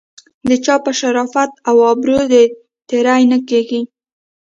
د 0.47 0.49
چا 0.65 0.75
په 0.85 0.91
شرافت 0.99 1.51
او 1.69 1.75
ابرو 1.91 2.19
دې 2.31 2.43
تېری 2.89 3.23
نه 3.31 3.37
کیږي. 3.49 3.81